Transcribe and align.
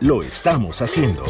lo 0.00 0.22
estamos 0.22 0.82
haciendo. 0.82 1.24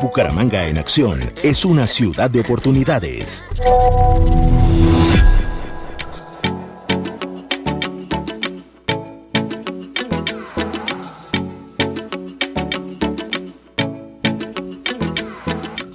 Bucaramanga 0.00 0.68
en 0.68 0.78
acción 0.78 1.20
es 1.42 1.66
una 1.66 1.86
ciudad 1.86 2.30
de 2.30 2.40
oportunidades. 2.40 3.44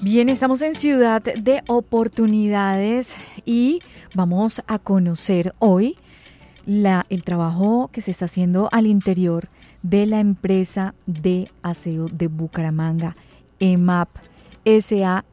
Bien, 0.03 0.29
estamos 0.29 0.61
en 0.61 0.75
Ciudad 0.75 1.23
de 1.23 1.63
Oportunidades 1.67 3.17
y 3.45 3.81
vamos 4.13 4.61
a 4.67 4.77
conocer 4.77 5.55
hoy 5.57 5.97
la, 6.67 7.07
el 7.09 7.23
trabajo 7.23 7.89
que 7.91 8.01
se 8.01 8.11
está 8.11 8.25
haciendo 8.25 8.69
al 8.71 8.85
interior 8.85 9.49
de 9.83 10.05
la 10.05 10.19
empresa 10.19 10.93
de 11.05 11.47
aseo 11.61 12.07
de 12.07 12.27
Bucaramanga, 12.27 13.15
EMAP, 13.59 14.09
S-A-E-S-P. 14.65 15.27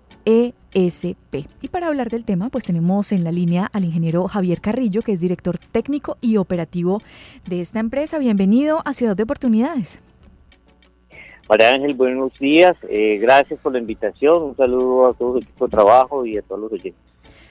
Y 1.63 1.69
para 1.69 1.89
hablar 1.89 2.11
del 2.11 2.25
tema, 2.25 2.49
pues 2.49 2.65
tenemos 2.65 3.13
en 3.13 3.25
la 3.25 3.33
línea 3.33 3.69
al 3.73 3.85
ingeniero 3.85 4.27
Javier 4.29 4.61
Carrillo, 4.61 5.03
que 5.03 5.13
es 5.13 5.21
director 5.21 5.59
técnico 5.59 6.17
y 6.21 6.37
operativo 6.37 7.01
de 7.47 7.61
esta 7.61 7.81
empresa. 7.81 8.19
Bienvenido 8.19 8.83
a 8.85 8.93
Ciudad 8.95 9.17
de 9.17 9.25
Oportunidades. 9.25 10.01
María 11.49 11.71
Ángel, 11.71 11.95
buenos 11.95 12.39
días. 12.39 12.77
Eh, 12.91 13.17
gracias 13.17 13.59
por 13.61 13.73
la 13.73 13.79
invitación. 13.79 14.43
Un 14.43 14.57
saludo 14.57 15.07
a 15.07 15.15
todo 15.15 15.39
el 15.39 15.45
equipo 15.45 15.67
de 15.67 15.71
trabajo 15.71 16.27
y 16.27 16.37
a 16.37 16.43
todos 16.43 16.61
los 16.61 16.73
oyentes. 16.73 17.01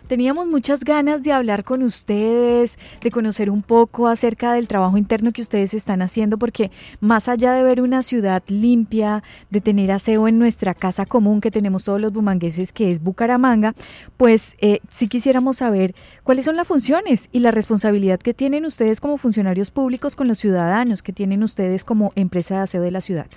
Teníamos 0.08 0.48
muchas 0.48 0.86
ganas 0.86 1.22
de 1.22 1.34
hablar 1.34 1.66
con 1.66 1.84
ustedes, 1.84 2.80
de 3.02 3.12
conocer 3.12 3.50
un 3.50 3.62
poco 3.62 4.08
acerca 4.08 4.54
del 4.54 4.70
trabajo 4.70 4.98
interno 4.98 5.34
que 5.34 5.42
ustedes 5.42 5.74
están 5.74 6.02
haciendo, 6.02 6.38
porque 6.38 6.72
más 7.02 7.28
allá 7.28 7.52
de 7.52 7.62
ver 7.64 7.82
una 7.82 8.02
ciudad 8.02 8.42
limpia, 8.48 9.22
de 9.50 9.60
tener 9.60 9.92
aseo 9.92 10.30
en 10.30 10.40
nuestra 10.40 10.74
casa 10.74 11.06
común 11.06 11.42
que 11.42 11.52
tenemos 11.52 11.84
todos 11.84 12.00
los 12.00 12.14
bumangueses, 12.14 12.72
que 12.72 12.90
es 12.90 13.04
Bucaramanga, 13.04 13.74
pues 14.16 14.56
eh, 14.60 14.80
sí 14.88 15.10
quisiéramos 15.10 15.58
saber 15.58 15.94
cuáles 16.24 16.46
son 16.46 16.56
las 16.56 16.68
funciones 16.68 17.28
y 17.34 17.42
la 17.42 17.52
responsabilidad 17.52 18.18
que 18.18 18.34
tienen 18.34 18.66
ustedes 18.66 19.02
como 19.02 19.18
funcionarios 19.18 19.72
públicos 19.72 20.16
con 20.16 20.30
los 20.30 20.40
ciudadanos, 20.40 21.04
que 21.04 21.12
tienen 21.12 21.44
ustedes 21.44 21.84
como 21.84 22.14
empresa 22.16 22.56
de 22.56 22.62
aseo 22.62 22.82
de 22.82 22.92
la 22.92 23.02
ciudad. 23.02 23.28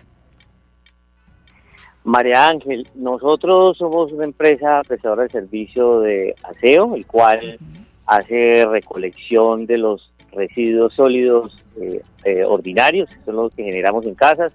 María 2.05 2.49
Ángel, 2.49 2.87
nosotros 2.95 3.77
somos 3.77 4.13
una 4.13 4.25
empresa 4.25 4.83
prestadora 4.87 5.25
de 5.25 5.31
servicio 5.31 6.01
de 6.01 6.35
aseo, 6.43 6.95
el 6.97 7.07
cual 7.07 7.59
hace 8.07 8.65
recolección 8.67 9.67
de 9.67 9.79
los 9.79 10.11
residuos 10.33 10.95
sólidos 10.95 11.57
eh, 11.81 12.01
eh, 12.25 12.45
ordinarios, 12.45 13.11
que 13.11 13.23
son 13.25 13.37
los 13.37 13.55
que 13.55 13.65
generamos 13.65 14.07
en 14.07 14.15
casas. 14.15 14.53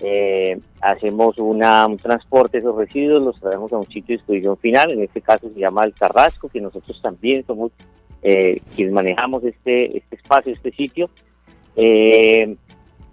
Eh, 0.00 0.58
hacemos 0.80 1.38
un 1.38 1.60
transporte 1.98 2.56
de 2.56 2.58
esos 2.60 2.76
residuos, 2.76 3.22
los 3.22 3.38
traemos 3.38 3.72
a 3.72 3.78
un 3.78 3.86
sitio 3.86 4.06
de 4.08 4.14
distribución 4.14 4.56
final, 4.56 4.90
en 4.90 5.02
este 5.02 5.20
caso 5.20 5.48
se 5.52 5.60
llama 5.60 5.84
el 5.84 5.94
Carrasco, 5.94 6.48
que 6.48 6.60
nosotros 6.60 7.00
también 7.00 7.44
somos 7.46 7.70
quienes 8.22 8.92
manejamos 8.92 9.42
este, 9.44 9.96
este 9.96 10.16
espacio, 10.16 10.52
este 10.52 10.72
sitio 10.72 11.08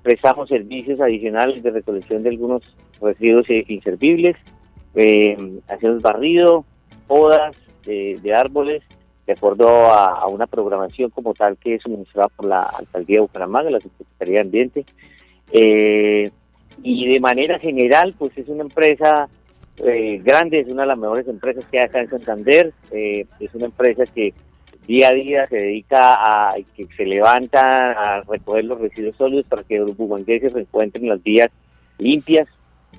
prestamos 0.08 0.48
servicios 0.48 1.02
adicionales 1.02 1.62
de 1.62 1.70
recolección 1.70 2.24
de 2.24 2.30
algunos 2.30 2.74
residuos 3.02 3.46
inservibles, 3.50 4.38
eh, 4.96 5.38
hacemos 5.68 6.02
barrido, 6.02 6.64
podas 7.08 7.58
de, 7.86 8.34
árboles, 8.34 8.84
de 9.26 9.34
acuerdo 9.34 9.68
a, 9.68 10.26
una 10.28 10.48
programación 10.48 11.10
como 11.10 11.34
tal 11.34 11.58
que 11.58 11.76
es 11.76 11.84
suministrada 11.84 12.30
por 12.30 12.48
la 12.48 12.62
Alcaldía 12.62 13.18
de 13.18 13.22
Bucaramanga, 13.24 13.70
la 13.70 13.82
Secretaría 13.82 14.36
de 14.36 14.40
Ambiente. 14.40 14.86
Eh, 15.52 16.30
y 16.84 17.12
de 17.12 17.20
manera 17.20 17.60
general, 17.60 18.16
pues 18.18 18.32
es 18.38 18.48
una 18.48 18.62
empresa 18.62 19.28
eh, 19.84 20.22
grande, 20.24 20.62
es 20.62 20.70
una 20.70 20.84
de 20.84 20.88
las 20.88 20.98
mejores 20.98 21.28
empresas 21.28 21.68
que 21.68 21.80
hay 21.80 21.86
acá 21.86 22.00
en 22.00 22.10
Santander, 22.12 22.74
es 22.94 23.54
una 23.54 23.66
empresa 23.66 24.06
que 24.06 24.34
día 24.88 25.10
a 25.10 25.14
día 25.14 25.48
se 25.48 25.58
dedica 25.58 26.16
a 26.16 26.56
que 26.76 26.88
se 26.96 27.06
levanta 27.06 27.92
a 27.92 28.22
recoger 28.22 28.66
los 28.66 28.80
residuos 28.80 29.18
sólidos 29.18 29.46
para 29.48 29.64
que 29.64 29.80
los 29.80 29.96
bumangueses 29.96 30.54
se 30.54 30.62
encuentren 30.62 31.10
las 31.10 31.22
vías 31.22 31.50
limpias. 31.98 32.48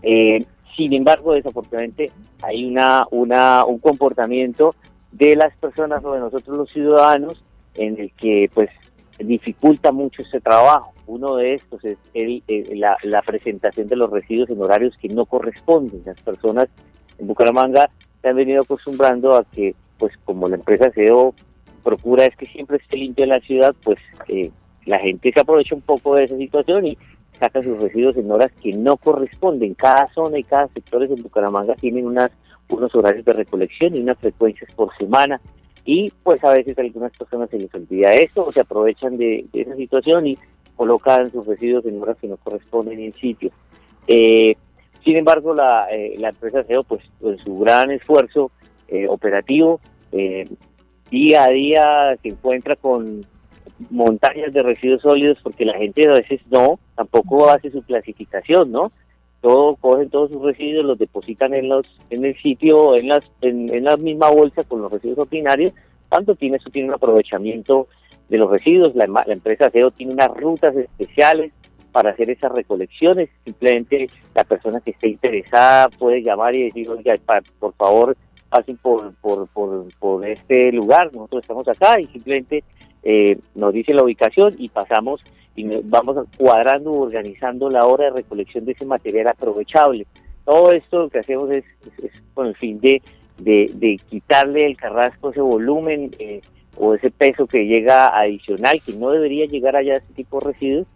Eh, 0.03 0.45
sin 0.77 0.93
embargo, 0.93 1.33
desafortunadamente 1.33 2.13
hay 2.43 2.65
una, 2.67 3.07
una, 3.11 3.65
un 3.65 3.79
comportamiento 3.79 4.75
de 5.11 5.35
las 5.35 5.57
personas 5.57 6.05
o 6.05 6.13
de 6.13 6.21
nosotros 6.21 6.57
los 6.57 6.71
ciudadanos 6.71 7.43
en 7.75 7.99
el 7.99 8.13
que 8.13 8.51
pues 8.53 8.69
dificulta 9.19 9.91
mucho 9.91 10.23
este 10.23 10.41
trabajo. 10.41 10.93
Uno 11.07 11.37
de 11.37 11.55
estos 11.55 11.83
es 11.85 11.97
el, 12.13 12.43
la, 12.75 12.99
la, 13.03 13.23
presentación 13.23 13.89
de 13.89 13.97
los 13.97 14.11
residuos 14.11 14.51
en 14.51 14.61
horarios 14.61 14.95
que 15.01 15.09
no 15.09 15.25
corresponden. 15.25 16.03
Las 16.05 16.23
personas 16.23 16.69
en 17.19 17.27
Bucaramanga 17.27 17.89
se 18.21 18.29
han 18.29 18.37
venido 18.37 18.61
acostumbrando 18.61 19.35
a 19.35 19.45
que, 19.45 19.75
pues 19.99 20.13
como 20.25 20.49
la 20.49 20.57
empresa 20.57 20.91
SEO 20.91 21.35
procura 21.89 22.27
es 22.27 22.37
que 22.37 22.47
siempre 22.47 22.77
esté 22.77 22.99
limpia 22.99 23.27
la 23.27 23.41
ciudad, 23.41 23.75
pues 23.83 23.99
eh, 24.29 24.51
la 24.85 24.99
gente 24.99 25.33
se 25.33 25.41
aprovecha 25.41 25.75
un 25.75 25.81
poco 25.81 26.15
de 26.15 26.25
esa 26.25 26.37
situación 26.37 26.87
y 26.87 26.99
saca 27.39 27.63
sus 27.63 27.79
residuos 27.79 28.17
en 28.19 28.31
horas 28.31 28.53
que 28.61 28.73
no 28.73 28.99
corresponden. 28.99 29.73
Cada 29.73 30.07
zona 30.09 30.39
y 30.39 30.45
cada 30.45 30.69
sector 30.69 31.03
en 31.03 31.23
Bucaramanga 31.23 31.75
tienen 31.77 32.07
unas 32.07 32.31
unos 32.69 32.95
horarios 32.95 33.25
de 33.25 33.33
recolección 33.33 33.95
y 33.95 34.01
unas 34.01 34.19
frecuencias 34.19 34.71
por 34.75 34.95
semana 34.99 35.41
y 35.87 36.13
pues 36.23 36.45
a 36.45 36.53
veces 36.53 36.79
algunas 36.79 37.11
personas 37.17 37.49
se 37.49 37.59
les 37.59 37.75
olvida 37.75 38.13
esto 38.13 38.45
o 38.45 38.53
se 38.53 38.61
aprovechan 38.61 39.17
de, 39.17 39.47
esa 39.55 39.75
situación 39.75 40.27
y 40.27 40.39
colocan 40.77 41.33
sus 41.33 41.47
residuos 41.47 41.87
en 41.87 42.03
horas 42.03 42.19
que 42.21 42.29
no 42.29 42.37
corresponden 42.37 43.01
en 43.01 43.15
sitio. 43.15 43.51
Eh, 44.07 44.55
sin 45.03 45.17
embargo, 45.17 45.55
la, 45.55 45.89
eh, 45.91 46.17
la 46.19 46.29
empresa 46.29 46.63
SEO, 46.65 46.85
pues, 46.85 47.03
con 47.23 47.39
su 47.39 47.59
gran 47.61 47.91
esfuerzo 47.91 48.51
operativo, 49.09 49.81
día 51.11 51.45
a 51.45 51.51
día 51.51 52.17
se 52.23 52.29
encuentra 52.29 52.77
con 52.77 53.27
montañas 53.91 54.53
de 54.53 54.63
residuos 54.63 55.03
sólidos 55.03 55.39
porque 55.43 55.65
la 55.65 55.77
gente 55.77 56.09
a 56.09 56.15
veces 56.15 56.41
no, 56.51 56.79
tampoco 56.97 57.49
hace 57.49 57.71
su 57.71 57.83
clasificación, 57.83 58.73
¿no? 58.73 58.93
Todo, 59.41 59.77
cogen 59.77 60.11
todos 60.11 60.33
sus 60.33 60.43
residuos, 60.43 60.85
los 60.85 60.99
depositan 60.99 61.55
en 61.55 61.69
los 61.69 61.87
en 62.11 62.25
el 62.25 62.37
sitio, 62.41 62.97
en 62.97 63.09
las 63.09 63.31
en, 63.41 63.85
la 63.85 63.97
misma 63.97 64.31
bolsa 64.31 64.63
con 64.65 64.83
los 64.83 64.91
residuos 64.91 65.19
ordinarios, 65.19 65.75
tanto 66.09 66.35
tiene 66.35 66.57
eso 66.57 66.71
tiene 66.71 66.89
un 66.89 66.95
aprovechamiento 66.95 67.87
de 68.29 68.39
los 68.39 68.51
residuos, 68.51 68.95
la, 68.97 69.07
la 69.07 69.33
empresa 69.33 69.71
CEO 69.71 69.91
tiene 69.93 70.13
unas 70.13 70.37
rutas 70.37 70.75
especiales 70.77 71.53
para 71.93 72.11
hacer 72.11 72.31
esas 72.31 72.53
recolecciones, 72.53 73.31
simplemente 73.45 74.09
la 74.35 74.45
persona 74.45 74.81
que 74.81 74.91
esté 74.91 75.09
interesada 75.09 75.89
puede 75.89 76.23
llamar 76.23 76.55
y 76.55 76.65
decir, 76.65 76.89
oiga, 76.91 77.17
por 77.59 77.75
favor, 77.75 78.17
pasen 78.49 78.77
por, 78.79 79.15
por, 79.17 79.49
por, 79.49 79.87
por 79.99 80.27
este 80.27 80.73
lugar, 80.73 81.13
nosotros 81.13 81.43
estamos 81.43 81.69
acá 81.69 82.01
y 82.01 82.07
simplemente 82.07 82.65
eh, 83.03 83.39
nos 83.55 83.73
dice 83.73 83.95
la 83.95 84.03
ubicación 84.03 84.55
y 84.59 84.69
pasamos 84.69 85.23
y 85.55 85.65
vamos 85.85 86.17
cuadrando, 86.37 86.93
organizando 86.93 87.69
la 87.69 87.85
hora 87.87 88.05
de 88.05 88.11
recolección 88.11 88.65
de 88.65 88.73
ese 88.73 88.87
material 88.87 89.29
aprovechable. 89.29 90.07
Todo 90.45 90.73
esto 90.73 91.01
lo 91.01 91.11
que 91.11 91.19
hacemos 91.19 91.51
es, 91.51 91.65
con 92.33 92.47
el 92.47 92.57
fin 92.57 92.81
de, 92.81 93.03
de, 93.39 94.01
quitarle 94.09 94.67
el 94.67 94.77
carrasco 94.77 95.31
ese 95.31 95.41
volumen 95.41 96.11
eh, 96.19 96.41
o 96.77 96.95
ese 96.95 97.11
peso 97.11 97.47
que 97.47 97.67
llega 97.67 98.17
adicional, 98.17 98.81
que 98.81 98.93
no 98.93 99.11
debería 99.11 99.47
llegar 99.47 99.75
allá 99.75 99.95
a 99.95 99.97
ese 99.97 100.13
tipo 100.15 100.39
de 100.39 100.53
residuos, 100.53 100.87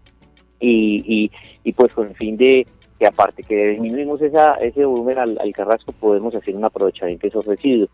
y, 0.60 1.30
y, 1.64 1.72
pues 1.72 1.92
con 1.92 2.08
el 2.08 2.14
fin 2.14 2.36
de 2.36 2.66
que 3.02 3.08
aparte 3.08 3.42
que 3.42 3.70
disminuimos 3.70 4.22
esa, 4.22 4.54
ese 4.54 4.84
volumen 4.84 5.18
al, 5.18 5.52
carrasco, 5.52 5.90
podemos 5.90 6.32
hacer 6.36 6.54
un 6.54 6.64
aprovechamiento 6.64 7.22
de 7.22 7.28
esos 7.30 7.44
residuos. 7.44 7.90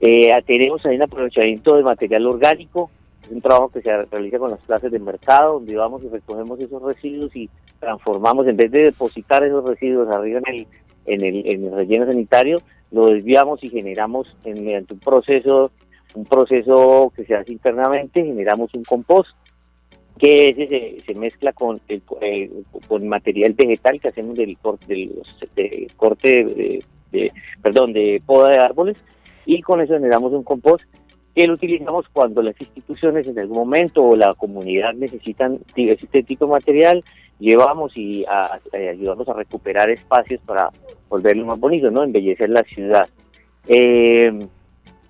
Eh, 0.00 0.32
tenemos 0.46 0.86
ahí 0.86 0.96
un 0.96 1.02
aprovechamiento 1.02 1.76
de 1.76 1.82
material 1.82 2.26
orgánico, 2.26 2.90
es 3.22 3.30
un 3.32 3.42
trabajo 3.42 3.68
que 3.68 3.82
se 3.82 3.94
realiza 4.06 4.38
con 4.38 4.52
las 4.52 4.60
plazas 4.60 4.90
de 4.90 4.98
mercado, 4.98 5.54
donde 5.54 5.76
vamos 5.76 6.02
y 6.04 6.08
recogemos 6.08 6.58
esos 6.58 6.80
residuos 6.80 7.36
y 7.36 7.50
transformamos, 7.80 8.46
en 8.46 8.56
vez 8.56 8.70
de 8.70 8.84
depositar 8.84 9.44
esos 9.44 9.62
residuos 9.62 10.08
arriba 10.08 10.40
en 10.46 10.54
el, 10.54 10.66
en 11.04 11.22
el, 11.22 11.46
en 11.46 11.64
el 11.66 11.72
relleno 11.72 12.06
sanitario, 12.06 12.56
lo 12.92 13.08
desviamos 13.08 13.62
y 13.62 13.68
generamos 13.68 14.34
mediante 14.42 14.94
un 14.94 15.00
proceso, 15.00 15.70
un 16.14 16.24
proceso 16.24 17.12
que 17.14 17.26
se 17.26 17.34
hace 17.34 17.52
internamente, 17.52 18.24
generamos 18.24 18.72
un 18.72 18.84
compost 18.84 19.28
que 20.18 20.48
ese 20.48 21.00
se, 21.04 21.14
mezcla 21.14 21.52
con 21.52 21.80
el, 21.88 22.02
eh, 22.20 22.50
con 22.88 23.06
material 23.06 23.52
vegetal 23.52 24.00
que 24.00 24.08
hacemos 24.08 24.36
del 24.36 24.56
corte 24.58 25.10
del 25.54 25.90
corte 25.96 26.44
de, 26.44 27.32
perdón 27.62 27.92
de 27.92 28.22
poda 28.24 28.50
de 28.50 28.58
árboles 28.58 28.96
y 29.44 29.60
con 29.62 29.80
eso 29.80 29.94
generamos 29.94 30.32
un 30.32 30.42
compost 30.42 30.84
que 31.34 31.46
lo 31.46 31.54
utilizamos 31.54 32.06
cuando 32.12 32.40
las 32.40 32.58
instituciones 32.58 33.28
en 33.28 33.38
algún 33.38 33.58
momento 33.58 34.02
o 34.02 34.16
la 34.16 34.32
comunidad 34.34 34.94
necesitan 34.94 35.58
este 35.76 36.22
tipo 36.22 36.46
de 36.46 36.52
material 36.52 37.04
llevamos 37.38 37.96
y 37.96 38.24
ayudamos 38.72 39.28
a 39.28 39.34
recuperar 39.34 39.90
espacios 39.90 40.40
para 40.46 40.70
volverlo 41.08 41.44
más 41.44 41.60
bonito 41.60 41.90
no 41.90 42.02
embellecer 42.02 42.48
la 42.48 42.62
ciudad. 42.62 43.08
Eh, 43.68 44.32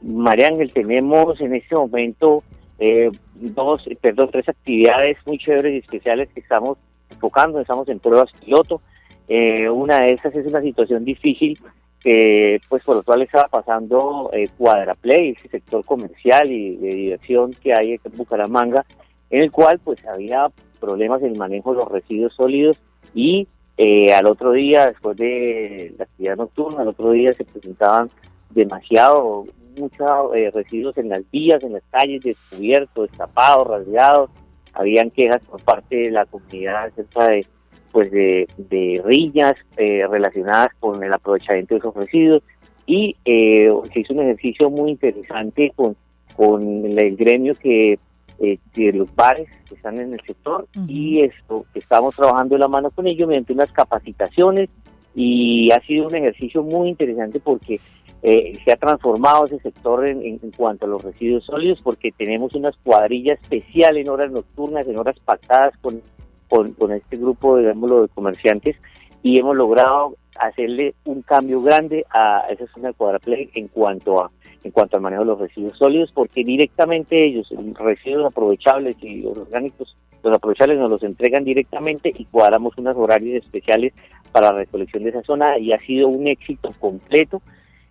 María 0.03 0.49
Ángel 0.49 0.73
tenemos 0.73 1.41
en 1.41 1.55
este 1.55 1.75
momento 1.75 2.43
eh, 2.79 3.11
dos, 3.35 3.89
perdón, 4.01 4.31
tres 4.31 4.49
actividades 4.49 5.19
muy 5.27 5.39
chéveres 5.39 5.75
y 5.75 5.79
especiales 5.79 6.29
que 6.35 6.41
estamos 6.41 6.79
enfocando, 7.11 7.61
estamos 7.61 7.89
en 7.89 7.99
pruebas 7.99 8.31
piloto. 8.45 8.81
Eh, 9.29 9.69
una 9.69 10.01
de 10.01 10.13
esas 10.13 10.35
es 10.37 10.47
una 10.47 10.61
situación 10.61 11.05
difícil 11.05 11.59
que 12.01 12.61
pues 12.69 12.85
por 12.85 12.97
lo 12.97 13.03
cual 13.03 13.23
estaba 13.23 13.49
pasando 13.49 14.31
eh, 14.33 14.49
Cuadraplay, 14.57 15.31
ese 15.31 15.49
sector 15.49 15.85
comercial 15.85 16.51
y 16.51 16.77
de 16.77 16.89
diversión 16.91 17.53
que 17.53 17.75
hay 17.75 17.93
en 17.93 18.17
Bucaramanga, 18.17 18.85
en 19.31 19.43
el 19.43 19.51
cual 19.51 19.81
pues 19.81 20.05
había 20.07 20.49
problemas 20.79 21.23
en 21.23 21.33
el 21.33 21.39
manejo 21.39 21.73
de 21.73 21.79
los 21.79 21.89
residuos 21.91 22.35
sólidos 22.35 22.81
y 23.15 23.49
eh, 23.79 24.15
al 24.15 24.27
otro 24.27 24.53
día, 24.53 24.87
después 24.87 25.17
de 25.17 25.95
la 25.99 26.05
actividad 26.05 26.37
nocturna, 26.37 26.83
al 26.83 26.89
otro 26.89 27.11
día 27.11 27.35
se 27.35 27.45
presentaban 27.45 28.09
demasiado 28.51 29.45
muchos 29.79 30.35
eh, 30.35 30.51
residuos 30.53 30.97
en 30.99 31.09
las 31.09 31.23
vías, 31.31 31.63
en 31.63 31.75
las 31.75 31.83
calles, 31.91 32.23
descubiertos, 32.23 33.09
destapados, 33.09 33.67
rasgados. 33.67 34.31
Habían 34.73 35.11
quejas 35.11 35.45
por 35.47 35.63
parte 35.63 35.97
de 35.97 36.11
la 36.11 36.27
comunidad 36.27 36.87
acerca 36.87 37.29
de, 37.29 37.47
pues 37.93 38.11
de, 38.11 38.49
de 38.57 39.01
riñas 39.05 39.55
eh, 39.77 40.07
relacionadas 40.07 40.69
con 40.79 41.03
el 41.03 41.13
aprovechamiento 41.13 41.75
de 41.75 41.79
esos 41.79 41.95
residuos. 41.95 42.43
Y 42.87 43.17
eh, 43.25 43.73
se 43.93 44.01
hizo 44.01 44.13
un 44.13 44.21
ejercicio 44.21 44.71
muy 44.71 44.93
interesante 44.93 45.73
con, 45.75 45.97
con 46.37 46.85
el 46.99 47.17
gremio 47.17 47.55
que 47.55 47.99
de 48.39 48.93
los 48.93 49.15
bares 49.17 49.49
que 49.67 49.77
están 49.77 49.99
en 49.99 50.13
el 50.13 50.21
sector 50.21 50.69
y 50.87 51.21
esto 51.21 51.65
estamos 51.75 52.15
trabajando 52.15 52.55
de 52.55 52.59
la 52.59 52.69
mano 52.69 52.91
con 52.91 53.07
ellos 53.07 53.27
mediante 53.27 53.55
unas 53.55 53.73
capacitaciones 53.73 54.69
y 55.17 55.71
ha 55.71 55.81
sido 55.81 56.09
un 56.09 56.15
ejercicio 56.15 56.63
muy 56.63 56.91
interesante 56.91 57.41
porque 57.41 57.81
eh, 58.23 58.59
se 58.65 58.73
ha 58.73 58.77
transformado 58.77 59.47
ese 59.47 59.59
sector 59.61 60.07
en, 60.07 60.39
cuanto 60.57 60.87
a 60.87 60.89
los 60.89 61.05
residuos 61.05 61.45
sólidos 61.45 61.81
porque 61.83 62.13
tenemos 62.13 62.55
unas 62.55 62.77
cuadrillas 62.79 63.39
especiales 63.43 64.05
en 64.05 64.11
horas 64.11 64.31
nocturnas, 64.31 64.87
en 64.87 64.99
horas 64.99 65.17
pactadas 65.25 65.75
con, 65.79 66.03
con, 66.49 66.93
este 66.93 67.17
grupo, 67.17 67.59
digámoslo, 67.59 68.03
de 68.03 68.09
comerciantes 68.09 68.77
y 69.23 69.39
hemos 69.39 69.57
logrado 69.57 70.17
hacerle 70.39 70.95
un 71.05 71.23
cambio 71.23 71.61
grande 71.63 72.05
a 72.11 72.47
esa 72.51 72.67
zona 72.69 72.89
de 72.89 72.95
cuadraplay 72.95 73.51
en 73.55 73.69
cuanto 73.69 74.23
a 74.23 74.31
en 74.63 74.73
cuanto 74.73 74.97
al 74.97 75.03
manejo 75.03 75.23
de 75.23 75.27
los 75.29 75.39
residuos 75.39 75.79
sólidos 75.79 76.11
porque 76.13 76.43
directamente 76.43 77.25
ellos 77.25 77.49
los 77.53 77.79
residuos 77.79 78.27
aprovechables 78.27 78.97
y 79.01 79.25
orgánicos 79.25 79.97
los 80.23 80.35
aprovechables 80.35 80.79
nos 80.79 80.91
los 80.91 81.03
entregan 81.05 81.45
directamente 81.45 82.13
y 82.17 82.25
cuadramos 82.25 82.77
unos 82.77 82.97
horarios 82.97 83.45
especiales 83.45 83.93
para 84.33 84.51
la 84.51 84.59
recolección 84.59 85.05
de 85.05 85.11
esa 85.11 85.23
zona 85.23 85.59
y 85.59 85.73
ha 85.73 85.79
sido 85.81 86.09
un 86.09 86.27
éxito 86.27 86.71
completo 86.81 87.41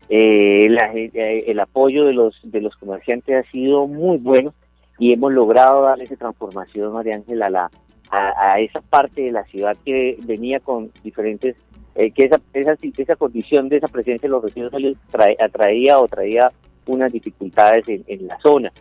eh, 0.09 0.67
eh, 1.13 1.43
el 1.47 1.59
apoyo 1.59 2.05
de 2.05 2.13
los, 2.13 2.39
de 2.43 2.61
los 2.61 2.75
comerciantes 2.75 3.45
ha 3.45 3.51
sido 3.51 3.87
muy 3.87 4.17
bueno 4.17 4.53
y 4.99 5.13
hemos 5.13 5.33
logrado 5.33 5.81
darle 5.81 6.05
esa 6.05 6.15
transformación, 6.15 6.93
María 6.93 7.15
Ángela, 7.15 7.47
a, 7.47 7.49
la, 7.49 7.71
a, 8.11 8.59
esa 8.59 8.81
parte 8.81 9.23
de 9.23 9.31
la 9.31 9.43
ciudad 9.45 9.75
que 9.83 10.17
venía 10.23 10.59
con 10.59 10.91
diferentes, 11.03 11.55
eh, 11.95 12.11
que 12.11 12.25
esa, 12.25 12.39
esa, 12.53 12.75
esa 12.97 13.15
condición 13.15 13.67
de 13.67 13.77
esa 13.77 13.87
presencia 13.87 14.27
de 14.27 14.31
los 14.31 14.43
residuos 14.43 14.71
sólidos 14.71 14.97
atraía 15.39 15.99
o 15.99 16.07
traía 16.07 16.51
unas 16.85 17.11
dificultades 17.11 17.83
en, 17.87 18.27
la 18.27 18.37
zona. 18.39 18.71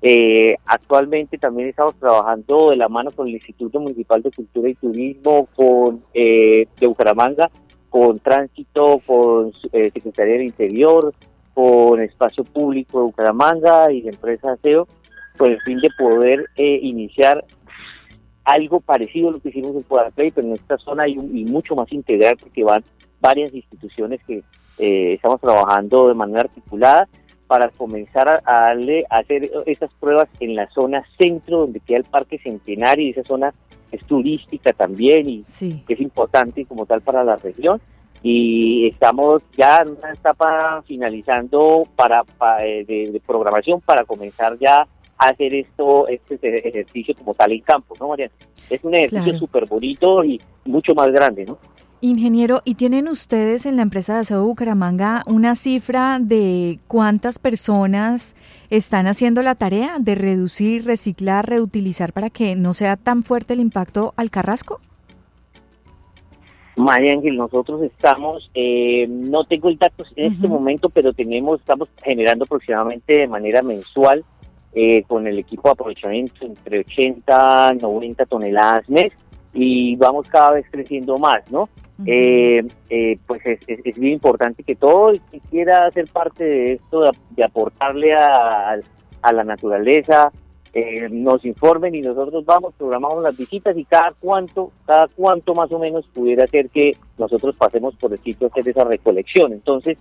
Eh, 0.00 0.56
actualmente 0.66 1.38
también 1.38 1.68
estamos 1.68 1.94
trabajando 1.94 2.70
de 2.70 2.76
la 2.76 2.88
mano 2.88 3.10
con 3.12 3.28
el 3.28 3.34
Instituto 3.34 3.78
Municipal 3.78 4.20
de 4.20 4.32
Cultura 4.32 4.68
y 4.68 4.74
Turismo 4.74 5.46
con 5.54 6.02
de 6.12 6.66
Bucaramanga 6.80 7.50
con 7.92 8.18
Tránsito, 8.20 9.02
con 9.04 9.52
eh, 9.70 9.90
Secretaría 9.92 10.32
del 10.32 10.44
Interior, 10.44 11.12
con 11.52 12.00
Espacio 12.00 12.42
Público 12.42 13.00
de 13.00 13.04
Bucaramanga 13.04 13.92
y 13.92 14.00
de 14.00 14.08
Empresa 14.08 14.52
ASEO, 14.52 14.88
con 15.36 15.52
el 15.52 15.60
fin 15.60 15.78
de 15.78 15.90
poder 15.98 16.46
eh, 16.56 16.78
iniciar 16.80 17.44
algo 18.44 18.80
parecido 18.80 19.28
a 19.28 19.32
lo 19.32 19.40
que 19.40 19.50
hicimos 19.50 19.76
en 19.76 19.82
Cuadraplay, 19.82 20.30
pero 20.30 20.46
en 20.46 20.54
esta 20.54 20.78
zona 20.78 21.02
hay 21.02 21.12
y 21.12 21.44
mucho 21.44 21.76
más 21.76 21.92
integral 21.92 22.38
porque 22.40 22.64
van 22.64 22.82
varias 23.20 23.52
instituciones 23.52 24.22
que 24.26 24.42
eh, 24.78 25.12
estamos 25.12 25.38
trabajando 25.42 26.08
de 26.08 26.14
manera 26.14 26.40
articulada 26.40 27.06
para 27.52 27.68
comenzar 27.68 28.30
a, 28.30 28.40
darle, 28.46 29.04
a 29.10 29.18
hacer 29.18 29.50
estas 29.66 29.92
pruebas 30.00 30.26
en 30.40 30.54
la 30.54 30.70
zona 30.70 31.04
centro 31.18 31.58
donde 31.58 31.80
queda 31.80 31.98
el 31.98 32.04
Parque 32.04 32.38
Centenario 32.38 33.06
y 33.06 33.10
esa 33.10 33.24
zona 33.24 33.52
es 33.90 34.02
turística 34.06 34.72
también 34.72 35.28
y 35.28 35.42
es 35.42 36.00
importante 36.00 36.64
como 36.64 36.86
tal 36.86 37.02
para 37.02 37.22
la 37.22 37.36
región. 37.36 37.78
Y 38.22 38.86
estamos 38.86 39.42
ya 39.54 39.82
en 39.82 39.90
una 39.90 40.14
etapa 40.14 40.82
finalizando 40.86 41.86
para, 41.94 42.24
eh, 42.64 42.86
de, 42.86 43.20
programación 43.26 43.82
para 43.82 44.06
comenzar 44.06 44.56
ya 44.58 44.88
a 45.18 45.28
hacer 45.28 45.54
esto, 45.54 46.08
este 46.08 46.38
ejercicio 46.66 47.14
como 47.14 47.34
tal 47.34 47.52
en 47.52 47.60
campo, 47.60 47.94
¿no, 48.00 48.08
María? 48.08 48.30
Es 48.70 48.82
un 48.82 48.94
ejercicio 48.94 49.36
súper 49.36 49.66
bonito 49.66 50.24
y 50.24 50.40
mucho 50.64 50.94
más 50.94 51.12
grande, 51.12 51.44
¿no? 51.44 51.58
Ingeniero, 52.04 52.62
¿y 52.64 52.74
tienen 52.74 53.06
ustedes 53.06 53.64
en 53.64 53.76
la 53.76 53.82
empresa 53.82 54.14
de 54.14 54.20
aseo 54.22 54.42
Bucaramanga 54.42 55.22
una 55.24 55.54
cifra 55.54 56.18
de 56.20 56.80
cuántas 56.88 57.38
personas 57.38 58.34
están 58.70 59.06
haciendo 59.06 59.40
la 59.40 59.54
tarea 59.54 60.00
de 60.00 60.16
reducir, 60.16 60.84
reciclar, 60.84 61.48
reutilizar 61.48 62.12
para 62.12 62.28
que 62.28 62.56
no 62.56 62.72
sea 62.72 62.96
tan 62.96 63.22
fuerte 63.22 63.54
el 63.54 63.60
impacto 63.60 64.14
al 64.16 64.32
carrasco? 64.32 64.80
María 66.76 67.12
Ángel, 67.12 67.36
nosotros 67.36 67.80
estamos, 67.82 68.50
eh, 68.52 69.06
no 69.08 69.44
tengo 69.44 69.68
el 69.68 69.78
dato 69.78 70.02
en 70.16 70.32
este 70.32 70.48
momento, 70.48 70.88
pero 70.88 71.12
tenemos, 71.12 71.60
estamos 71.60 71.88
generando 72.02 72.46
aproximadamente 72.46 73.18
de 73.18 73.28
manera 73.28 73.62
mensual 73.62 74.24
eh, 74.74 75.04
con 75.04 75.28
el 75.28 75.38
equipo 75.38 75.68
de 75.68 75.72
aprovechamiento 75.74 76.44
entre 76.44 76.80
80 76.80 77.74
90 77.74 78.26
toneladas 78.26 78.88
mes 78.88 79.12
y 79.54 79.94
vamos 79.96 80.26
cada 80.28 80.52
vez 80.52 80.66
creciendo 80.70 81.18
más, 81.18 81.48
¿no? 81.50 81.68
Eh, 82.06 82.64
eh, 82.90 83.18
pues 83.26 83.40
es, 83.44 83.60
es, 83.66 83.96
bien 83.96 84.14
importante 84.14 84.62
que 84.62 84.74
todo 84.74 85.10
el 85.10 85.20
que 85.30 85.40
quiera 85.40 85.86
hacer 85.86 86.06
parte 86.12 86.44
de 86.44 86.72
esto, 86.72 87.12
de, 87.30 87.44
aportarle 87.44 88.14
a, 88.14 88.78
la 89.32 89.44
naturaleza, 89.44 90.32
eh, 90.74 91.08
nos 91.10 91.44
informen 91.44 91.94
y 91.94 92.00
nosotros 92.00 92.44
vamos, 92.44 92.74
programamos 92.76 93.22
las 93.22 93.36
visitas 93.36 93.76
y 93.76 93.84
cada 93.84 94.14
cuánto, 94.18 94.72
cada 94.86 95.06
cuánto 95.08 95.54
más 95.54 95.70
o 95.72 95.78
menos 95.78 96.06
pudiera 96.12 96.46
ser 96.46 96.70
que 96.70 96.96
nosotros 97.18 97.54
pasemos 97.56 97.94
por 97.96 98.12
el 98.12 98.18
sitio 98.18 98.50
que 98.50 98.60
es 98.60 98.66
esa 98.66 98.84
recolección. 98.84 99.52
Entonces, 99.52 99.98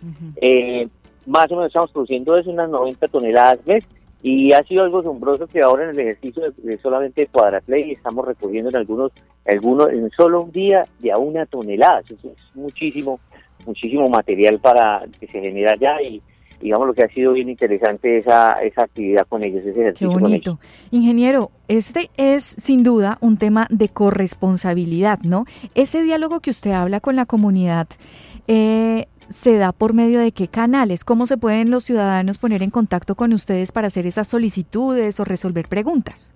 más 1.25 1.51
o 1.51 1.55
menos 1.55 1.67
estamos 1.67 1.91
produciendo 1.91 2.37
eso 2.37 2.49
unas 2.49 2.69
90 2.69 3.07
toneladas 3.09 3.59
mes 3.67 3.87
y 4.23 4.53
ha 4.53 4.61
sido 4.63 4.83
algo 4.83 4.99
asombroso 4.99 5.47
que 5.47 5.61
ahora 5.61 5.85
en 5.85 5.91
el 5.91 5.99
ejercicio 5.99 6.43
de, 6.57 6.77
solamente 6.77 7.27
Cuadraplay 7.27 7.91
estamos 7.91 8.25
recogiendo 8.25 8.69
en 8.69 8.75
algunos, 8.75 9.11
algunos, 9.45 9.89
en 9.89 10.09
solo 10.11 10.43
un 10.43 10.51
día 10.51 10.85
de 10.99 11.11
a 11.11 11.17
una 11.17 11.45
tonelada. 11.45 12.01
Eso 12.01 12.15
es 12.15 12.55
muchísimo, 12.55 13.19
muchísimo 13.65 14.07
material 14.09 14.59
para 14.59 15.03
que 15.19 15.27
se 15.27 15.41
genera 15.41 15.71
allá 15.71 16.01
y 16.01 16.21
digamos 16.61 16.85
lo 16.85 16.93
que 16.93 17.03
ha 17.03 17.09
sido 17.09 17.33
bien 17.33 17.49
interesante 17.49 18.17
esa, 18.17 18.61
esa 18.61 18.83
actividad 18.83 19.25
con 19.27 19.43
ellos, 19.43 19.65
ese 19.65 19.81
ejercicio 19.81 20.09
Qué 20.09 20.23
bonito. 20.23 20.59
Ingeniero, 20.91 21.49
este 21.67 22.11
es 22.17 22.53
sin 22.57 22.83
duda 22.83 23.17
un 23.21 23.37
tema 23.37 23.65
de 23.71 23.89
corresponsabilidad, 23.89 25.19
¿no? 25.23 25.45
Ese 25.73 26.03
diálogo 26.03 26.39
que 26.39 26.51
usted 26.51 26.71
habla 26.71 26.99
con 26.99 27.15
la 27.15 27.25
comunidad, 27.25 27.87
eh, 28.47 29.07
se 29.31 29.57
da 29.57 29.71
por 29.71 29.93
medio 29.93 30.19
de 30.19 30.31
qué 30.31 30.47
canales? 30.47 31.03
¿Cómo 31.03 31.25
se 31.25 31.37
pueden 31.37 31.71
los 31.71 31.85
ciudadanos 31.85 32.37
poner 32.37 32.63
en 32.63 32.69
contacto 32.69 33.15
con 33.15 33.33
ustedes 33.33 33.71
para 33.71 33.87
hacer 33.87 34.05
esas 34.05 34.27
solicitudes 34.27 35.19
o 35.19 35.25
resolver 35.25 35.67
preguntas? 35.67 36.33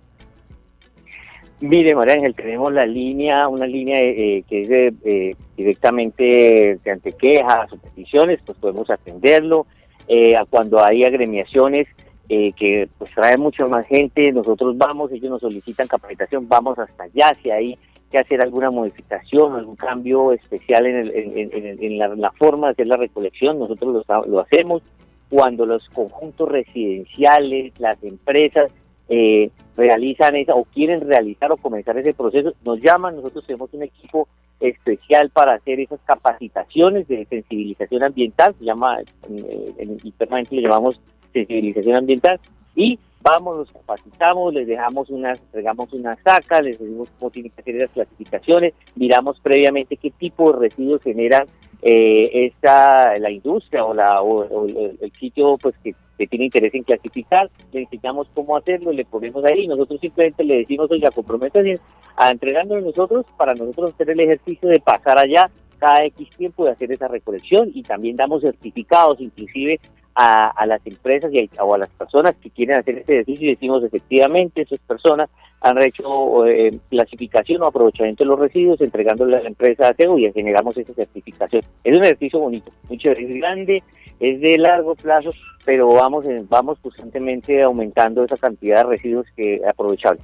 Mire, 1.61 1.95
María 1.95 2.15
Ángel, 2.15 2.35
tenemos 2.35 2.73
la 2.73 2.85
línea, 2.85 3.47
una 3.47 3.65
línea 3.65 4.01
eh, 4.01 4.43
que 4.47 4.63
es 4.63 4.69
eh, 4.71 5.35
directamente 5.55 6.79
ante 6.85 7.13
quejas 7.13 7.71
o 7.71 7.77
peticiones, 7.77 8.39
pues 8.45 8.59
podemos 8.59 8.89
atenderlo. 8.89 9.65
Eh, 10.07 10.35
cuando 10.49 10.83
hay 10.83 11.03
agremiaciones 11.03 11.87
que 12.27 12.89
pues 12.97 13.11
traen 13.11 13.39
mucha 13.39 13.67
más 13.67 13.85
gente, 13.85 14.31
nosotros 14.31 14.75
vamos, 14.77 15.11
ellos 15.11 15.29
nos 15.29 15.41
solicitan 15.41 15.87
capacitación, 15.87 16.47
vamos 16.47 16.77
hasta 16.79 17.03
allá, 17.03 17.35
si 17.41 17.51
hay 17.51 17.77
que 18.11 18.17
hacer 18.17 18.41
alguna 18.41 18.71
modificación, 18.71 19.55
algún 19.55 19.75
cambio 19.75 20.31
especial 20.31 20.85
en, 20.85 21.97
la, 21.97 22.31
forma 22.31 22.67
de 22.67 22.73
hacer 22.73 22.87
la 22.87 22.97
recolección, 22.97 23.59
nosotros 23.59 24.05
lo, 24.27 24.39
hacemos. 24.39 24.81
Cuando 25.29 25.65
los 25.65 25.89
conjuntos 25.89 26.47
residenciales, 26.49 27.73
las 27.79 28.01
empresas, 28.03 28.71
eh, 29.09 29.49
realizan 29.75 30.35
esa 30.35 30.55
o 30.55 30.65
quieren 30.65 31.01
realizar 31.01 31.51
o 31.51 31.57
comenzar 31.57 31.97
ese 31.97 32.13
proceso, 32.13 32.53
nos 32.63 32.79
llaman, 32.79 33.15
nosotros 33.15 33.45
tenemos 33.45 33.73
un 33.73 33.83
equipo 33.83 34.27
especial 34.59 35.29
para 35.31 35.53
hacer 35.55 35.79
esas 35.79 35.99
capacitaciones 36.05 37.07
de 37.07 37.25
sensibilización 37.25 38.03
ambiental, 38.03 38.55
se 38.57 38.65
llama, 38.65 38.99
en, 39.27 39.97
internamente 40.03 40.55
le 40.55 40.61
llamamos 40.61 40.99
sensibilización 41.33 41.97
ambiental, 41.97 42.39
y 42.75 42.99
vamos, 43.25 43.57
nos 43.57 43.71
capacitamos, 43.71 44.53
les 44.53 44.67
dejamos 44.67 45.09
unas, 45.09 45.41
entregamos 45.41 45.91
una 45.93 46.15
saca, 46.23 46.61
les 46.61 46.77
decimos 46.77 47.09
cómo 47.17 47.31
tienen 47.31 47.51
que 47.51 47.61
hacer 47.61 47.75
las 47.75 47.89
clasificaciones, 47.89 48.73
miramos 48.95 49.39
previamente 49.39 49.97
qué 49.97 50.11
tipo 50.11 50.53
de 50.53 50.59
residuos 50.59 51.01
generan 51.01 51.47
eh, 51.81 52.29
esta, 52.45 53.17
la 53.17 53.31
industria 53.31 53.83
o, 53.83 53.95
la, 53.95 54.21
o, 54.21 54.67
el, 54.67 55.11
sitio 55.19 55.57
pues 55.57 55.73
que, 55.83 55.95
tiene 56.27 56.45
interés 56.45 56.73
en 56.75 56.83
clasificar, 56.83 57.49
le 57.73 57.81
enseñamos 57.81 58.27
cómo 58.33 58.55
hacerlo, 58.55 58.91
le 58.91 59.03
ponemos 59.03 59.43
ahí, 59.43 59.67
nosotros 59.67 59.99
simplemente 59.99 60.43
le 60.43 60.57
decimos, 60.59 60.89
oiga, 60.91 61.09
comprométanse 61.09 61.79
a 62.15 62.29
entregándole 62.29 62.83
nosotros 62.83 63.25
para 63.37 63.55
nosotros 63.55 63.93
hacer 63.93 64.11
el 64.11 64.19
ejercicio 64.19 64.69
de 64.69 64.79
pasar 64.79 65.17
allá 65.17 65.49
cada 65.79 66.05
X 66.05 66.29
tiempo 66.29 66.63
de 66.63 66.71
hacer 66.71 66.91
esa 66.91 67.07
recolección 67.07 67.71
y 67.73 67.81
también 67.83 68.15
damos 68.15 68.43
certificados 68.43 69.19
inclusive 69.19 69.79
a, 70.15 70.65
las 70.65 70.85
empresas 70.85 71.31
y 71.33 71.49
a, 71.57 71.63
o 71.63 71.75
a 71.75 71.77
las 71.77 71.89
personas 71.89 72.35
que 72.35 72.49
quieren 72.49 72.77
hacer 72.77 72.99
este 72.99 73.13
ejercicio 73.13 73.47
y 73.47 73.51
decimos 73.51 73.83
efectivamente 73.83 74.61
esas 74.61 74.79
personas 74.79 75.29
han 75.61 75.81
hecho 75.81 76.45
eh, 76.45 76.77
clasificación 76.89 77.63
o 77.63 77.67
aprovechamiento 77.67 78.23
de 78.23 78.29
los 78.29 78.39
residuos 78.39 78.79
entregándole 78.81 79.37
a 79.37 79.41
la 79.41 79.47
empresa 79.47 79.89
aseo 79.89 80.17
y 80.17 80.31
generamos 80.31 80.77
esa 80.77 80.93
certificación. 80.93 81.63
Es 81.83 81.97
un 81.97 82.03
ejercicio 82.03 82.39
bonito, 82.39 82.71
mucho 82.89 83.11
es 83.11 83.35
grande, 83.35 83.83
es 84.19 84.39
de 84.41 84.57
largo 84.57 84.95
plazo, 84.95 85.31
pero 85.65 85.87
vamos 85.89 86.25
vamos 86.49 86.79
constantemente 86.79 87.61
aumentando 87.61 88.23
esa 88.23 88.37
cantidad 88.37 88.83
de 88.83 88.91
residuos 88.91 89.25
que 89.35 89.59
aprovechables. 89.67 90.23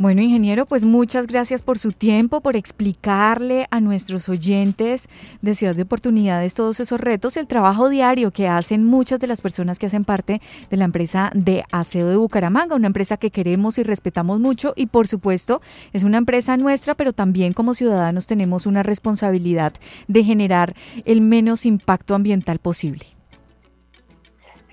Bueno, 0.00 0.22
ingeniero, 0.22 0.64
pues 0.64 0.86
muchas 0.86 1.26
gracias 1.26 1.62
por 1.62 1.78
su 1.78 1.92
tiempo, 1.92 2.40
por 2.40 2.56
explicarle 2.56 3.66
a 3.70 3.80
nuestros 3.80 4.30
oyentes 4.30 5.10
de 5.42 5.54
Ciudad 5.54 5.76
de 5.76 5.82
Oportunidades 5.82 6.54
todos 6.54 6.80
esos 6.80 6.98
retos, 6.98 7.36
el 7.36 7.46
trabajo 7.46 7.90
diario 7.90 8.30
que 8.30 8.48
hacen 8.48 8.82
muchas 8.82 9.20
de 9.20 9.26
las 9.26 9.42
personas 9.42 9.78
que 9.78 9.84
hacen 9.84 10.06
parte 10.06 10.40
de 10.70 10.76
la 10.78 10.86
empresa 10.86 11.30
de 11.34 11.64
aseo 11.70 12.08
de 12.08 12.16
Bucaramanga, 12.16 12.76
una 12.76 12.86
empresa 12.86 13.18
que 13.18 13.30
queremos 13.30 13.76
y 13.76 13.82
respetamos 13.82 14.40
mucho 14.40 14.72
y 14.74 14.86
por 14.86 15.06
supuesto 15.06 15.60
es 15.92 16.02
una 16.02 16.16
empresa 16.16 16.56
nuestra, 16.56 16.94
pero 16.94 17.12
también 17.12 17.52
como 17.52 17.74
ciudadanos 17.74 18.26
tenemos 18.26 18.64
una 18.64 18.82
responsabilidad 18.82 19.74
de 20.08 20.24
generar 20.24 20.74
el 21.04 21.20
menos 21.20 21.66
impacto 21.66 22.14
ambiental 22.14 22.58
posible. 22.58 23.19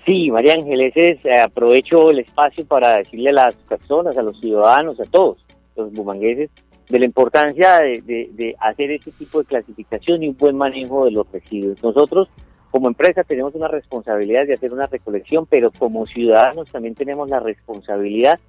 Sí, 0.08 0.30
María 0.30 0.54
Ángeles, 0.54 0.94
eh, 0.96 1.38
aprovecho 1.38 2.10
el 2.10 2.20
espacio 2.20 2.64
para 2.64 2.96
decirle 2.96 3.28
a 3.28 3.34
las 3.34 3.56
personas, 3.56 4.16
a 4.16 4.22
los 4.22 4.40
ciudadanos, 4.40 4.98
a 4.98 5.04
todos 5.04 5.44
los 5.76 5.92
bumangueses, 5.92 6.48
de 6.88 6.98
la 6.98 7.04
importancia 7.04 7.80
de, 7.80 8.56
hacer 8.58 8.90
este 8.90 9.10
tipo 9.12 9.40
de 9.40 9.44
clasificación 9.44 10.22
y 10.22 10.28
un 10.28 10.36
buen 10.38 10.56
manejo 10.56 11.04
de 11.04 11.10
los 11.10 11.30
residuos. 11.30 11.82
Nosotros, 11.82 12.30
como 12.70 12.88
empresa, 12.88 13.22
tenemos 13.22 13.54
una 13.54 13.68
responsabilidad 13.68 14.46
de 14.46 14.54
hacer 14.54 14.72
una 14.72 14.86
recolección, 14.86 15.44
pero 15.44 15.70
como 15.72 16.06
ciudadanos 16.06 16.72
también 16.72 16.94
tenemos 16.94 17.28
la 17.28 17.40
responsabilidad 17.40 18.40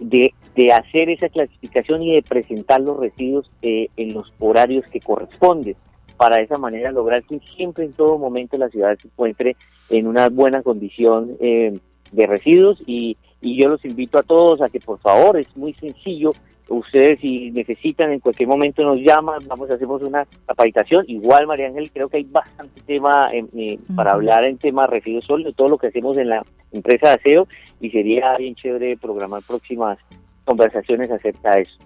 de, 0.00 0.34
hacer 0.74 1.08
esa 1.08 1.30
clasificación 1.30 2.02
y 2.02 2.16
de 2.16 2.22
presentar 2.22 2.82
los 2.82 2.98
residuos 2.98 3.50
eh, 3.62 3.88
en 3.96 4.12
los 4.12 4.30
horarios 4.40 4.84
que 4.90 5.00
corresponden 5.00 5.74
para 6.18 6.36
de 6.36 6.42
esa 6.42 6.58
manera 6.58 6.92
lograr 6.92 7.22
que 7.22 7.38
siempre 7.38 7.84
en 7.84 7.92
todo 7.92 8.18
momento 8.18 8.58
la 8.58 8.68
ciudad 8.68 8.98
se 9.00 9.06
encuentre 9.06 9.56
en 9.88 10.06
una 10.06 10.28
buena 10.28 10.62
condición 10.62 11.36
eh, 11.40 11.78
de 12.12 12.26
residuos. 12.26 12.82
Y, 12.86 13.16
yo 13.40 13.68
los 13.68 13.84
invito 13.84 14.18
a 14.18 14.24
todos 14.24 14.60
a 14.62 14.68
que 14.68 14.80
por 14.80 14.98
favor, 14.98 15.38
es 15.38 15.56
muy 15.56 15.72
sencillo, 15.74 16.32
ustedes 16.68 17.20
si 17.20 17.52
necesitan 17.52 18.10
en 18.10 18.18
cualquier 18.18 18.48
momento 18.48 18.82
nos 18.82 18.98
llaman, 18.98 19.38
vamos 19.46 19.70
hacemos 19.70 20.02
una 20.02 20.26
capacitación, 20.44 21.04
igual 21.06 21.46
María 21.46 21.68
Ángel 21.68 21.88
creo 21.92 22.08
que 22.08 22.16
hay 22.16 22.24
bastante 22.24 22.80
tema 22.80 23.30
eh, 23.32 23.44
eh, 23.56 23.78
para 23.94 24.10
hablar 24.10 24.44
en 24.44 24.58
tema 24.58 24.88
residuos 24.88 25.24
sólidos, 25.24 25.54
todo 25.54 25.68
lo 25.68 25.78
que 25.78 25.86
hacemos 25.86 26.18
en 26.18 26.30
la 26.30 26.44
empresa 26.72 27.10
de 27.10 27.14
aseo 27.14 27.48
y 27.80 27.90
sería 27.90 28.36
bien 28.36 28.56
chévere 28.56 28.96
programar 28.96 29.40
próximas 29.46 29.98
conversaciones 30.44 31.12
acerca 31.12 31.54
de 31.54 31.62
eso. 31.62 31.76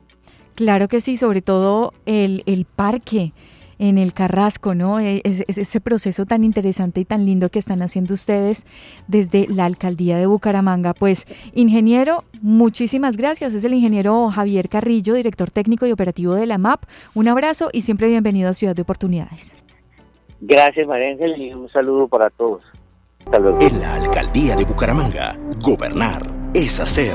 Claro 0.54 0.88
que 0.88 1.02
sí, 1.02 1.18
sobre 1.18 1.42
todo 1.42 1.92
el, 2.06 2.42
el 2.46 2.64
parque 2.64 3.32
en 3.82 3.98
el 3.98 4.12
Carrasco, 4.12 4.76
¿no? 4.76 5.00
E, 5.00 5.20
es, 5.24 5.42
ese 5.48 5.80
proceso 5.80 6.24
tan 6.24 6.44
interesante 6.44 7.00
y 7.00 7.04
tan 7.04 7.26
lindo 7.26 7.48
que 7.48 7.58
están 7.58 7.82
haciendo 7.82 8.14
ustedes 8.14 8.64
desde 9.08 9.48
la 9.48 9.64
alcaldía 9.64 10.16
de 10.18 10.26
Bucaramanga. 10.26 10.94
Pues, 10.94 11.26
ingeniero, 11.52 12.22
muchísimas 12.42 13.16
gracias. 13.16 13.54
Es 13.54 13.64
el 13.64 13.74
ingeniero 13.74 14.30
Javier 14.30 14.68
Carrillo, 14.68 15.14
director 15.14 15.50
técnico 15.50 15.84
y 15.84 15.90
operativo 15.90 16.34
de 16.34 16.46
la 16.46 16.58
MAP. 16.58 16.84
Un 17.14 17.26
abrazo 17.26 17.70
y 17.72 17.80
siempre 17.80 18.08
bienvenido 18.08 18.48
a 18.50 18.54
Ciudad 18.54 18.76
de 18.76 18.82
Oportunidades. 18.82 19.56
Gracias, 20.40 20.86
María 20.86 21.10
Ángel, 21.10 21.42
y 21.42 21.52
un 21.52 21.68
saludo 21.70 22.06
para 22.06 22.30
todos. 22.30 22.62
En 23.60 23.80
la 23.80 23.96
alcaldía 23.96 24.54
de 24.54 24.64
Bucaramanga, 24.64 25.36
gobernar 25.60 26.22
es 26.54 26.78
hacer. 26.78 27.14